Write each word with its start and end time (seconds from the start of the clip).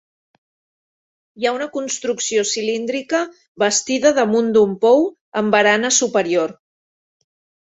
Hi 1.41 1.47
ha 1.47 1.51
una 1.57 1.67
construcció 1.75 2.45
cilíndrica 2.51 3.19
bastida 3.65 4.13
damunt 4.21 4.51
d'un 4.57 4.75
pou, 4.87 5.07
amb 5.43 5.59
barana 5.59 5.93
superior. 6.01 6.57